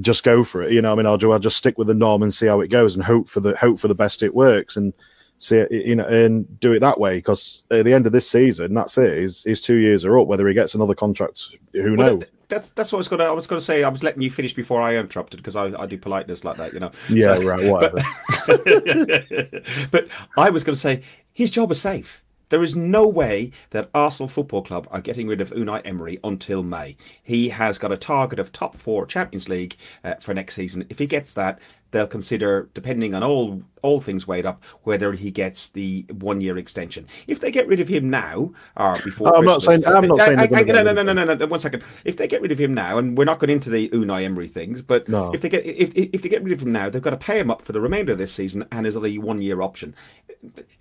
[0.00, 1.94] just go for it you know i mean or do i just stick with the
[1.94, 4.34] norm and see how it goes and hope for the hope for the best it
[4.34, 4.92] works and
[5.38, 7.18] see it, you know, and do it that way.
[7.18, 9.18] Because at the end of this season, that's it.
[9.18, 10.26] His, his two years are up.
[10.26, 12.24] Whether he gets another contract, who well, knows?
[12.48, 13.82] That's that's what I was gonna I was gonna say.
[13.82, 16.72] I was letting you finish before I interrupted because I, I do politeness like that,
[16.72, 16.92] you know.
[17.08, 17.70] Yeah, so, right.
[17.70, 18.02] Whatever.
[18.46, 22.22] But, but I was gonna say his job is safe.
[22.48, 26.62] There is no way that Arsenal Football Club are getting rid of Unai Emery until
[26.62, 26.96] May.
[27.22, 30.86] He has got a target of top four Champions League uh, for next season.
[30.88, 31.58] If he gets that,
[31.90, 36.58] they'll consider, depending on all all things weighed up, whether he gets the one year
[36.58, 37.06] extension.
[37.26, 39.86] If they get rid of him now or before, I'm not saying.
[39.86, 40.36] I'm not saying.
[40.36, 41.46] no, no, no, no, no, no.
[41.46, 41.82] One second.
[42.04, 44.48] If they get rid of him now, and we're not going into the Unai Emery
[44.48, 45.32] things, but no.
[45.32, 47.38] if they get if if they get rid of him now, they've got to pay
[47.38, 49.94] him up for the remainder of this season and his other one year option.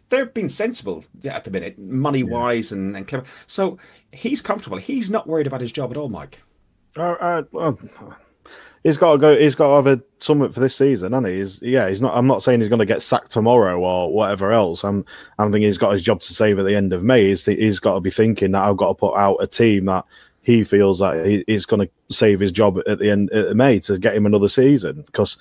[0.09, 2.77] They're being sensible at the minute, money wise yeah.
[2.77, 3.25] and, and clever.
[3.47, 3.77] So
[4.11, 4.77] he's comfortable.
[4.77, 6.41] He's not worried about his job at all, Mike.
[6.95, 7.77] Uh, uh, well,
[8.83, 9.37] he's got to go.
[9.37, 11.37] He's got to have a summit for this season, and he?
[11.37, 11.89] He's yeah.
[11.89, 12.15] He's not.
[12.15, 14.83] I'm not saying he's going to get sacked tomorrow or whatever else.
[14.83, 15.05] I'm.
[15.37, 17.25] I'm thinking he's got his job to save at the end of May.
[17.25, 20.05] He's, he's got to be thinking that I've got to put out a team that
[20.41, 23.79] he feels that he, he's going to save his job at the end of May
[23.79, 25.37] to get him another season because.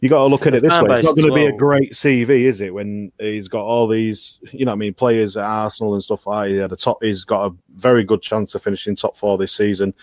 [0.00, 0.98] You got to look at it this way.
[0.98, 1.46] It's not going to well.
[1.48, 2.72] be a great CV, is it?
[2.72, 6.48] When he's got all these, you know, I mean, players at Arsenal and stuff like.
[6.48, 6.54] That.
[6.54, 7.02] He had a top.
[7.02, 9.94] He's got a very good chance of finishing top four this season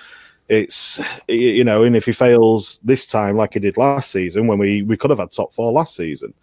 [0.48, 4.60] it's you know, and if he fails this time like he did last season, when
[4.60, 6.34] we we could have had top four last season,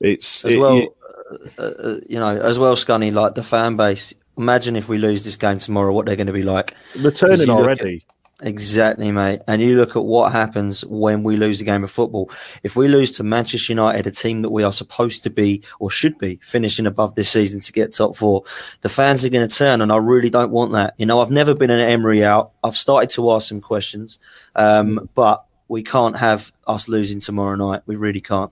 [0.00, 0.78] it's as it, well.
[0.78, 0.96] It,
[1.58, 4.12] uh, uh, you know, as well, Scunny, like the fan base.
[4.36, 6.74] Imagine if we lose this game tomorrow, what they're going to be like.
[6.96, 8.04] They're turning already.
[8.44, 9.40] Exactly, mate.
[9.46, 12.28] And you look at what happens when we lose a game of football.
[12.64, 15.92] If we lose to Manchester United, a team that we are supposed to be or
[15.92, 18.42] should be finishing above this season to get top four,
[18.80, 20.94] the fans are going to turn, and I really don't want that.
[20.98, 22.50] You know, I've never been an Emery out.
[22.64, 24.18] I've started to ask some questions,
[24.56, 27.82] um, but we can't have us losing tomorrow night.
[27.86, 28.50] We really can't.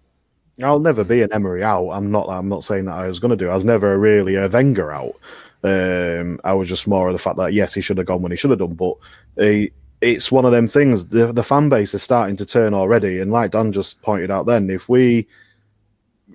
[0.62, 1.90] I'll never be an Emery out.
[1.90, 2.29] I'm not.
[2.29, 3.48] I'm not saying that I was going to do.
[3.48, 5.16] I was never really a Wenger out.
[5.62, 8.31] Um, I was just more of the fact that yes, he should have gone when
[8.31, 8.74] he should have done.
[8.74, 8.94] But
[9.37, 11.08] he, it's one of them things.
[11.08, 14.46] The the fan base is starting to turn already, and like Dan just pointed out,
[14.46, 15.26] then if we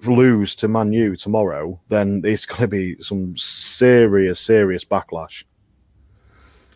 [0.03, 5.43] lose to Man U tomorrow, then it's going to be some serious, serious backlash.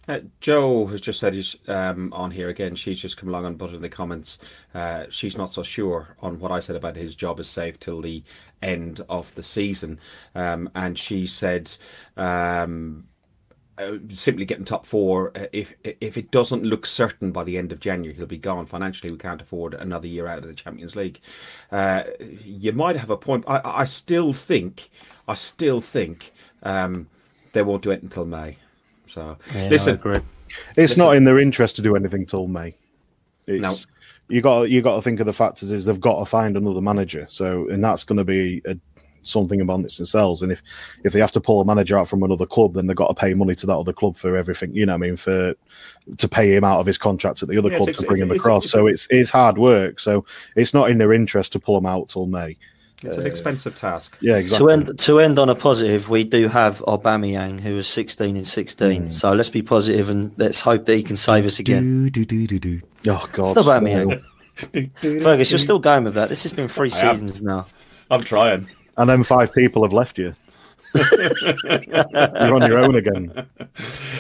[0.08, 2.74] Uh, Joe has just said he's um, on here again.
[2.74, 4.40] She's just come along and put in the comments.
[4.74, 8.02] Uh, she's not so sure on what I said about his job is safe till
[8.02, 8.24] the
[8.64, 10.00] end of the season.
[10.34, 11.72] Um, and she said
[12.18, 13.08] um,
[13.80, 15.32] uh, simply getting top four.
[15.36, 18.66] Uh, if if it doesn't look certain by the end of January, he'll be gone.
[18.66, 21.20] Financially, we can't afford another year out of the Champions League.
[21.72, 22.04] Uh,
[22.44, 23.46] you might have a point.
[23.48, 24.90] I, I still think,
[25.28, 26.32] I still think
[26.64, 27.08] um,
[27.54, 28.58] they won't do it until May.
[29.08, 30.20] So Yeah, listen, I agree.
[30.70, 31.00] It's Listen.
[31.00, 32.76] not in their interest to do anything till May.
[33.48, 33.76] It's, No.
[34.28, 36.82] you got you got to think of the factors is they've got to find another
[36.82, 37.26] manager.
[37.30, 38.76] So and that's going to be a,
[39.24, 40.42] something among its themselves.
[40.42, 40.62] And if
[41.04, 43.14] if they have to pull a manager out from another club, then they've got to
[43.14, 44.74] pay money to that other club for everything.
[44.74, 45.54] You know, what I mean, for
[46.18, 48.32] to pay him out of his contract at the other Yes, club to bring him
[48.32, 48.64] across.
[48.66, 50.00] it's- so it's it's hard work.
[50.00, 52.58] So it's not in their interest to pull him out till May.
[53.02, 54.18] it's an expensive task.
[54.20, 54.66] Yeah, exactly.
[54.68, 58.44] To end to end on a positive, we do have Aubameyang, who was 16 in
[58.44, 59.04] 16.
[59.04, 59.10] Hmm.
[59.10, 62.12] So let's be positive and let's hope that he can save us again.
[62.14, 64.22] oh God, Aubameyang.
[65.24, 66.28] Fergus, you're still going with that.
[66.28, 67.16] This has been three I am.
[67.16, 67.68] seasons now.
[68.12, 68.68] I'm trying.
[69.00, 70.36] And then five people have left you.
[70.94, 73.48] You're on your own again.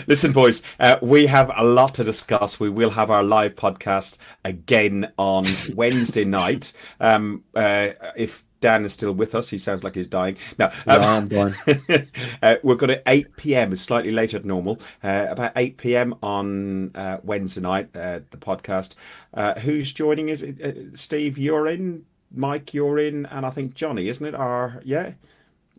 [0.08, 2.60] Listen, boys, uh, we have a lot to discuss.
[2.60, 6.72] We will have our live podcast again on Wednesday night.
[7.00, 10.38] Um, uh, if Dan is still with us, he sounds like he's dying.
[10.58, 11.56] No, um, I'm dying.
[12.42, 13.74] uh, we're going to 8 p.m.
[13.74, 14.80] It's slightly later than normal.
[15.04, 16.16] Uh, about 8 p.m.
[16.22, 18.96] on uh, Wednesday night, uh, the podcast.
[19.34, 20.30] Uh, who's joining?
[20.30, 21.38] Is it uh, Steve?
[21.38, 22.06] You're in.
[22.34, 24.36] Mike, you're in, and I think Johnny, isn't it?
[24.36, 25.12] Or yeah,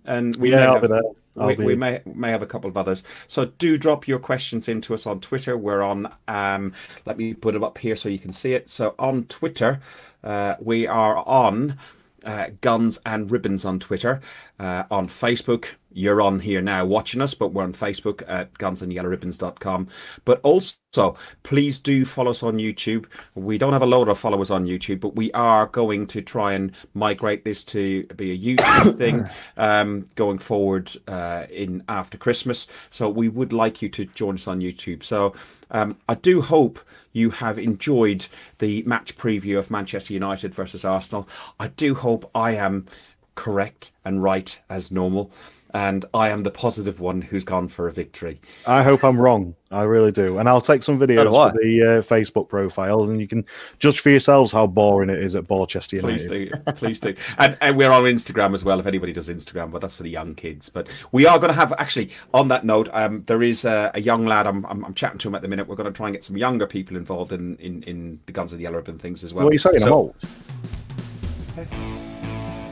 [0.05, 1.03] and we may Yeah, I'll have- be there.
[1.39, 3.05] I'll we, we may may have a couple of others.
[3.29, 5.57] So do drop your questions into us on Twitter.
[5.57, 6.13] We're on.
[6.27, 6.73] Um,
[7.07, 8.69] let me put it up here so you can see it.
[8.69, 9.81] So on Twitter,
[10.25, 11.79] uh, we are on
[12.25, 14.21] uh, Guns and Ribbons on Twitter.
[14.59, 19.88] Uh, on Facebook, you're on here now watching us, but we're on Facebook at gunsandyellowribbons.com.
[20.24, 23.07] But also, please do follow us on YouTube.
[23.35, 26.53] We don't have a load of followers on YouTube, but we are going to try
[26.53, 32.66] and migrate this to be a YouTube thing um, going forward uh, in after Christmas.
[32.90, 35.03] So we would like you to join us on YouTube.
[35.03, 35.35] So
[35.70, 36.79] um, I do hope
[37.12, 38.26] you have enjoyed
[38.59, 41.29] the match preview of Manchester United versus Arsenal.
[41.59, 42.87] I do hope I am
[43.35, 45.31] correct and right as normal.
[45.75, 48.41] And I am the positive one who's gone for a victory.
[48.67, 49.55] I hope I'm wrong.
[49.73, 50.39] I really do.
[50.39, 53.47] And I'll take some videos do for the uh, Facebook profile, and you can
[53.79, 57.77] judge for yourselves how boring it is at Borchester Please do, please do, and, and
[57.77, 58.81] we're on Instagram as well.
[58.81, 60.69] If anybody does Instagram, but that's for the young kids.
[60.69, 64.01] But we are going to have actually on that note, um, there is a, a
[64.01, 64.49] young lad.
[64.49, 65.69] I'm, I'm I'm chatting to him at the minute.
[65.69, 68.53] We're going to try and get some younger people involved in in, in the Guns
[68.53, 69.45] of the Yellow Ribbon things as well.
[69.45, 69.83] What are you saying?
[69.85, 70.17] I'm old.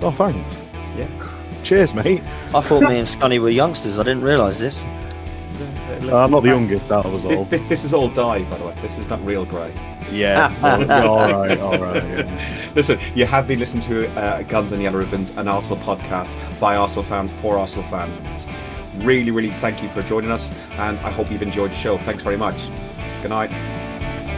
[0.01, 0.57] Oh, thanks.
[0.97, 1.38] Yeah.
[1.62, 2.23] Cheers, mate.
[2.55, 3.99] I thought me and Scunny were youngsters.
[3.99, 4.85] I didn't realise this.
[6.03, 7.44] Uh, I'm not the youngest out of us all.
[7.44, 8.75] This, this, this is all dye, by the way.
[8.81, 9.73] This is not real grey.
[10.11, 10.55] Yeah.
[10.62, 11.59] all right.
[11.59, 12.03] All right.
[12.03, 12.71] Yeah.
[12.75, 16.77] Listen, you have been listening to uh, Guns and Yellow Ribbons, an Arsenal podcast by
[16.77, 18.47] Arsenal fans for Arsenal fans.
[19.05, 21.99] Really, really thank you for joining us, and I hope you've enjoyed the show.
[21.99, 22.57] Thanks very much.
[23.23, 23.53] Good night.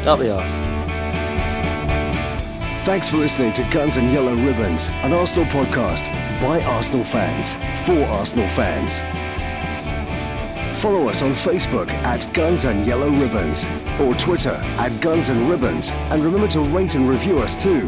[0.07, 0.80] Up the arse.
[2.83, 8.03] Thanks for listening to Guns and Yellow Ribbons, an Arsenal podcast by Arsenal fans for
[8.07, 9.03] Arsenal fans.
[10.81, 13.67] Follow us on Facebook at Guns and Yellow Ribbons
[14.01, 17.87] or Twitter at Guns and Ribbons, and remember to rate and review us too.